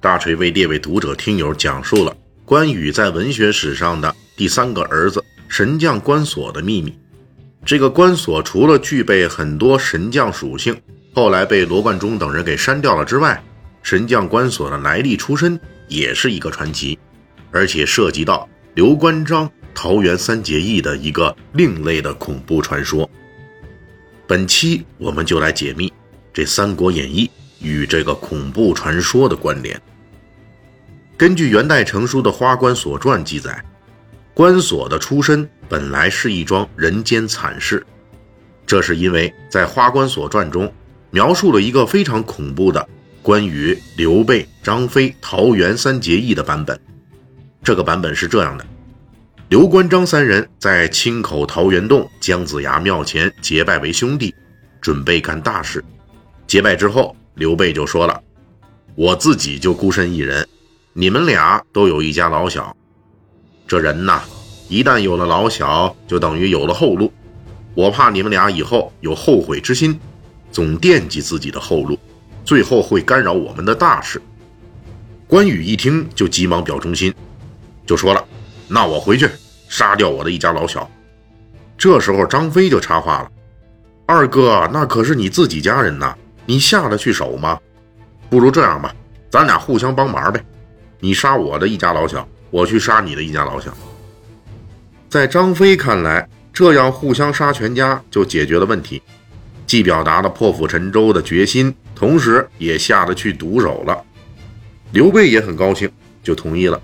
[0.00, 6.96] 大锤为列位读者听友讲述了关羽在文学史上的第三个儿子神将关索的秘密。
[7.64, 10.80] 这个关索除了具备很多神将属性，
[11.12, 13.42] 后来被罗贯中等人给删掉了之外，
[13.82, 15.58] 神将关索的来历出身
[15.88, 16.96] 也是一个传奇，
[17.50, 23.10] 而且涉及到刘关张桃园三结义的一个另类的恐怖传说。
[24.28, 25.92] 本期我们就来解密
[26.32, 27.26] 这《三国演义》
[27.60, 29.80] 与这个恐怖传说的关联。
[31.16, 33.64] 根据元代成书的《花关索传》记载，
[34.34, 37.84] 关索的出身本来是一桩人间惨事。
[38.66, 40.72] 这是因为在《花关索传》中
[41.10, 42.86] 描述了一个非常恐怖的
[43.22, 46.78] 关于、刘备、张飞桃园三结义的版本。
[47.64, 48.64] 这个版本是这样的：
[49.48, 54.32] 刘关张三人在青口桃源洞姜子牙庙前结拜为兄弟，
[54.80, 55.84] 准备干大事。
[56.46, 58.20] 结拜之后，刘备就说了
[58.96, 60.46] ：“我自己就孤身一人。”
[60.92, 62.76] 你们俩都有一家老小，
[63.68, 64.20] 这人呐，
[64.68, 67.12] 一旦有了老小，就等于有了后路。
[67.74, 69.96] 我怕你们俩以后有后悔之心，
[70.50, 71.96] 总惦记自己的后路，
[72.44, 74.20] 最后会干扰我们的大事。
[75.28, 77.14] 关羽一听就急忙表忠心，
[77.86, 78.24] 就说了
[78.66, 79.28] ：“那我回去
[79.68, 80.90] 杀掉我的一家老小。”
[81.78, 83.30] 这时候张飞就插话了
[84.04, 86.16] ：“二哥，那可是你自己家人呐，
[86.48, 87.60] 你下得去手吗？
[88.30, 88.94] 不如这样吧，
[89.28, 90.42] 咱俩互相帮忙呗。”
[90.98, 93.70] 你杀我的一家老小，我去杀你的一家老小。
[95.10, 99.02] 在张飞看来，这样互相杀全家就解决了问题，
[99.66, 104.02] 既表达了破釜沉舟的决心，同时也下得去毒手了。
[104.92, 105.90] 刘备也很高兴，
[106.22, 106.80] 就同意了。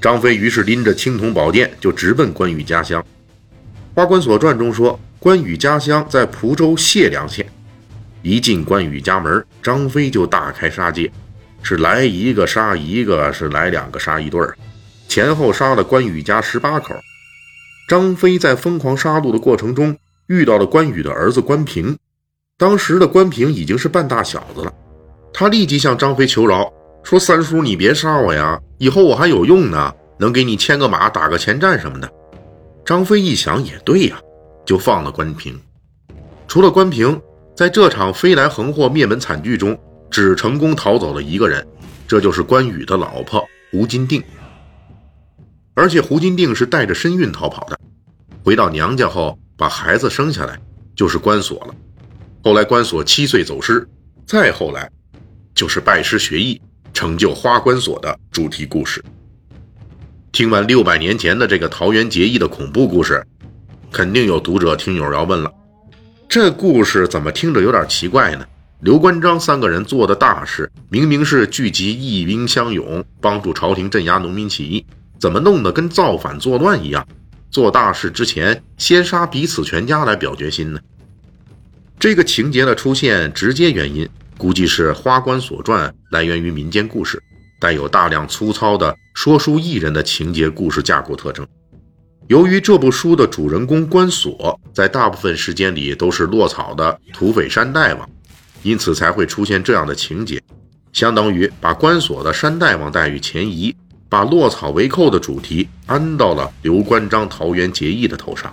[0.00, 3.02] 张飞于是拎着青铜宝剑就直奔关羽家乡。
[3.96, 7.44] 《花关索传》中说，关羽家乡在蒲州解良县。
[8.26, 11.08] 一进关羽家门，张飞就大开杀戒。
[11.62, 14.56] 是来一个杀一个，是来两个杀一对儿，
[15.06, 16.92] 前后杀了关羽家十八口。
[17.88, 21.96] 张飞在疯狂杀戮的过程中，遇到了关羽的儿子关平。
[22.58, 24.74] 当时的关平已经是半大小子了，
[25.32, 26.68] 他立即向张飞求饶，
[27.04, 32.10] 说：“三叔，你别杀我呀，以后我还有用呢，能给你牵个马、打个前站什么的。”
[32.84, 34.18] 张飞一想，也对呀，
[34.64, 35.56] 就放了关平。
[36.48, 37.20] 除了关平，
[37.56, 39.76] 在这场飞来横祸、灭门惨剧中。
[40.08, 41.66] 只成功逃走了一个人，
[42.06, 44.22] 这就是关羽的老婆胡金定。
[45.74, 47.78] 而且胡金定是带着身孕逃跑的，
[48.44, 50.58] 回到娘家后把孩子生下来，
[50.94, 51.74] 就是关索了。
[52.44, 53.86] 后来关索七岁走失，
[54.24, 54.88] 再后来
[55.54, 56.58] 就是拜师学艺，
[56.94, 59.04] 成就花关索的主题故事。
[60.30, 63.26] 听完六百年前的这个桃园结义的恐怖故事，
[63.90, 65.52] 肯定有读者听友要问了：
[66.28, 68.44] 这故事怎么听着有点奇怪呢？
[68.80, 74.84] 刘关张三个人做的大事，明明是聚集义兵相勇，帮助朝廷镇压农民起义，
[75.18, 77.06] 怎么弄得跟造反作乱一样？
[77.50, 80.80] 做大事之前，先杀彼此全家来表决心呢？
[81.98, 87.22] 这个情节的出现，直接原因估计是《花关所传》来源于民间故事，
[87.58, 91.46] 带有大量粗糙的说书艺人的情节故事架构特征。
[92.28, 98.08] 由于这部书的主人公关索，在大部分时间里都是落草的土匪山大王。
[98.62, 100.42] 因此才会出现这样的情节，
[100.92, 103.72] 相当于把关索的山大王待遇前移，
[104.08, 108.52] 把落草为寇的主题安到了刘关张桃园结义的头上。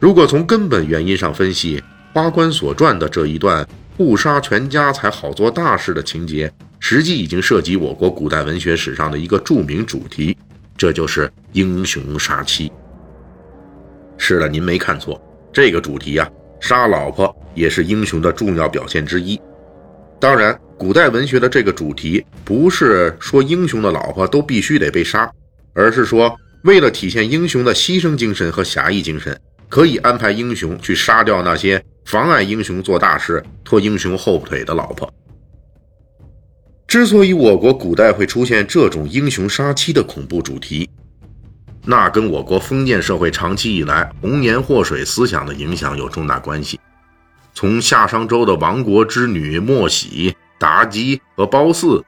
[0.00, 1.78] 如果从根本原因上分析，
[2.12, 3.64] 《花关所传》的这一段
[3.96, 10.36] 互杀全家才好做大事的情节，实际已经涉及我国古代文学史上的一个著名主题，
[10.76, 12.70] 这就是英雄杀妻。
[14.18, 15.20] 是的，您没看错，
[15.52, 16.28] 这个主题啊。
[16.58, 19.38] 杀老婆也是英雄的重要表现之一。
[20.18, 25.30] 当然，古代文学的这个主题不是说英雄的老婆都必须得被杀，
[25.74, 26.34] 而是说
[26.64, 29.38] 为了体现英雄的牺牲精神和侠义精神，
[29.68, 35.12] 可以安排英雄去杀掉那些妨碍英雄做大事、拖英雄后腿的老婆。
[36.96, 40.88] 之所以我国古代会出现这种英雄杀妻的恐怖主题，
[41.84, 46.80] 那跟我国封建社会长期以来红颜祸水思想的影响有重大关系。
[47.52, 52.02] 从夏商周的亡国之女莫喜、妲己和褒姒，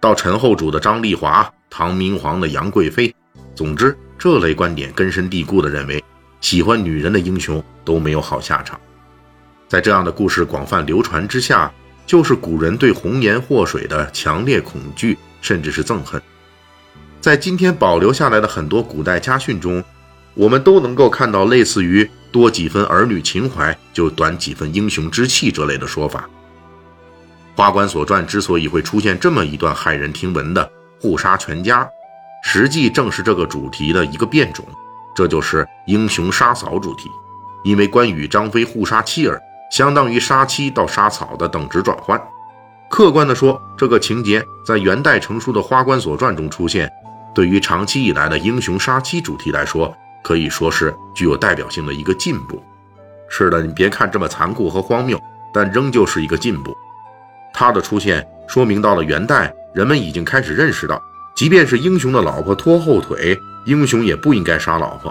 [0.00, 3.14] 到陈后主的张丽华、唐明皇的杨贵妃。
[3.54, 6.02] 总之，这类观点根深蒂固地认为，
[6.40, 8.80] 喜欢女人的英雄都没有好下场。
[9.68, 11.72] 在这样的故事广泛流传之下，
[12.12, 16.20] 就是古人对红颜祸水的强烈恐惧，甚至是憎恨。
[17.22, 19.82] 在今天保留下来的很多古代家训中，
[20.34, 26.28] 我们都能够看到类似于“多几分儿女情怀，就短几分英雄之气”这类的说法。
[27.56, 30.70] 《花冠所传》之所以会出现这么一段骇人听闻的
[31.00, 31.88] 互杀全家，
[32.44, 34.66] 实际正是这个主题的一个变种，
[35.16, 37.08] 这就是英雄杀嫂主题。
[37.64, 39.40] 因为关羽、张飞互杀妻儿，
[39.72, 42.22] 相当于杀妻到杀草的等值转换。
[42.90, 46.92] 客观的说，这个情节在元代成书的《花冠所传》中出现，
[47.34, 49.92] 对于长期以来的英雄杀妻主题来说，
[50.22, 52.62] 可以说是具有代表性的一个进步。
[53.30, 55.18] 是的，你别看这么残酷和荒谬，
[55.54, 56.76] 但仍旧是一个进步。
[57.54, 61.02] 它的出现说明，到了元代，人们已经开始认识到。
[61.34, 63.34] 即便是英雄的老婆拖后腿，
[63.64, 65.10] 英雄也不应该杀老婆，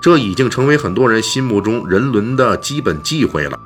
[0.00, 3.58] 这已经成为很多人心目中人伦的基本忌讳了。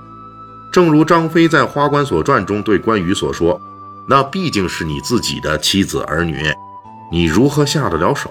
[0.72, 3.60] 正如张飞在《花冠所传》中对关羽所说
[4.08, 6.52] ：“那毕竟是你自己的妻子儿女，
[7.10, 8.30] 你如何下得了手？”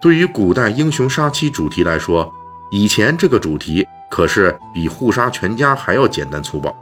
[0.00, 2.32] 对于古代英雄杀妻主题来说，
[2.70, 6.72] 以前这个主题可是比互杀全家还要简单粗暴。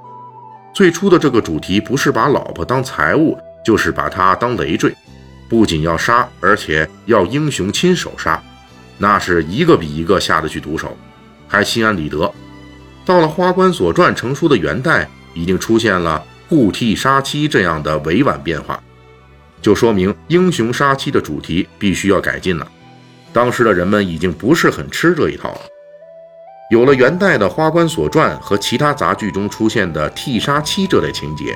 [0.74, 4.94] 最初的这个主题不是把老婆当财物，就是把她当累赘。
[5.48, 8.42] 不仅要杀，而且要英雄亲手杀，
[8.98, 10.94] 那是一个比一个下得去毒手，
[11.48, 12.30] 还心安理得。
[13.06, 18.78] 到了《花冠所传》成书的元代，已经出现了互替杀妻这样的委婉变化，
[19.62, 22.66] 就说明英雄杀妻的主题必须要改进了。
[23.32, 25.60] 当时的人们已经不是很吃这一套了。
[26.70, 31.54] 有了元代的《花冠所传》和其他杂剧中出现的替杀妻这类情节，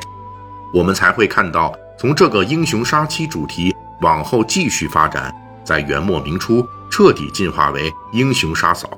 [0.73, 3.75] 我们才会看到从这个英雄杀妻主题。
[4.03, 5.31] 往后继续发展，
[5.63, 8.89] 在元末明初彻底进化为英雄杀嫂，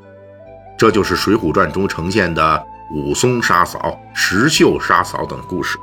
[0.82, 5.78] 这就是《水浒传》中呈现的武松杀嫂、石秀杀嫂等故事。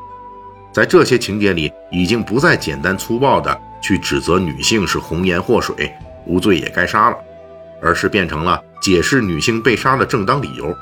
[0.73, 5.89] 在这些情节里，已经不再简单粗暴地去指责女性是红颜祸水、
[6.25, 7.15] 无罪也该杀了，
[7.81, 10.75] 而是变成了解释女性被杀的正当理由，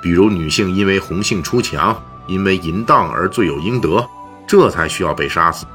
[0.00, 1.94] 比如女性因为红杏出墙、
[2.26, 4.02] 因为淫荡而罪有应得，
[4.46, 5.66] 这才需要被杀死。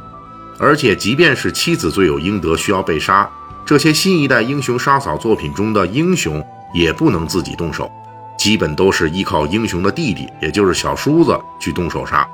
[0.58, 3.30] 而且，即便是妻子罪有应得，需要被杀，
[3.64, 7.90] 这些新一代英雄杀嫂作品中的英雄也不能自己动手，
[8.38, 12.28] 基本都是依靠英雄的弟弟，也就是小叔子去动手杀。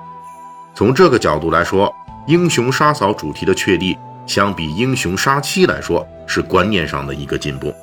[0.73, 1.93] 从这个角度来说，
[2.25, 7.73] 英雄杀嫂主题的确立，相比英雄杀妻来说，是观念上的一个进步。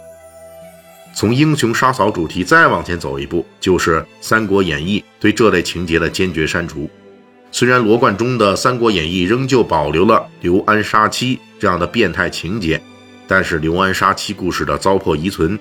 [1.13, 6.89] 从英雄杀嫂主题再往前走一步，就是《三国演义》对这类情节的坚决删除。
[7.51, 12.79] 虽然罗贯中的《三国演义》仍旧保留了刘安杀妻这样的变态情节，
[13.27, 15.59] 但是刘安杀妻故事的糟粕遗存，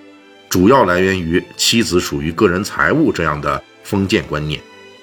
[0.55, 4.57] 主要来源于妻子属于个人财物这样的封建观念。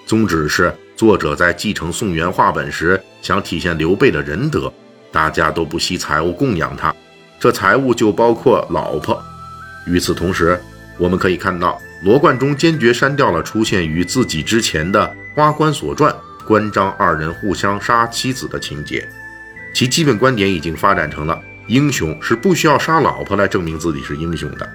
[0.06, 4.72] 宗旨是作者在继承宋元话本时，想体现刘备的仁德，
[5.10, 6.96] 大家都不惜财物供养他，
[7.38, 9.22] 这财物就包括老婆。
[9.86, 10.58] 与此同时，
[10.96, 16.10] 我们可以看到罗贯中坚决删掉了出现于自己之前的《花冠所传》。
[16.46, 19.06] 关张二人互相杀妻子的情节，
[19.74, 24.66] 其基本观点已经发展成了英雄是不需要杀老婆来证明自己是英雄的。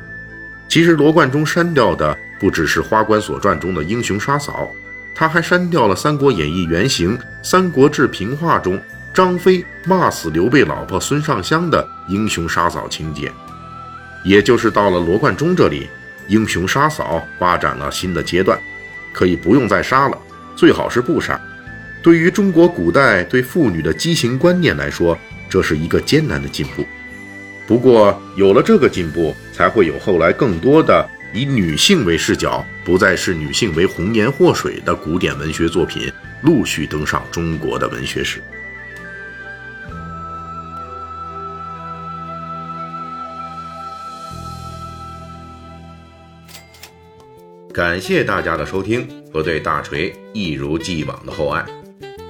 [0.67, 4.69] 其实罗贯中删掉的不只是《花冠所传》中的英雄杀嫂，
[5.15, 8.79] 他还删掉了《三国演义》原型《三国志平话》中
[9.13, 13.31] 张飞骂死刘备老婆孙尚香的英雄杀嫂情节。
[14.24, 15.88] 也就是到了罗贯中这里，
[16.27, 18.59] 英雄杀嫂发展了新的阶段，
[19.13, 20.17] 可以不用再杀了，
[20.55, 21.39] 最好是不杀。
[22.03, 25.17] 对于中国古代对妇女的畸形观念来说，
[25.50, 26.86] 这是一个艰难的进步。
[27.67, 36.09] 不过，有了这个进步，才会有后来更多的以女性为视角，不再是女性为红颜祸水的古典文学作品
[36.41, 38.41] 陆续登上中国的文学史。
[47.74, 51.65] 感谢大家的收听和对大锤一如既往的厚爱。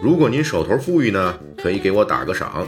[0.01, 2.67] 如果您手头富裕呢，可以给我打个赏，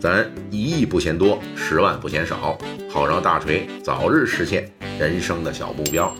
[0.00, 2.56] 咱一亿不嫌多，十万不嫌少，
[2.88, 6.14] 好让大锤早日实现人生的小目标。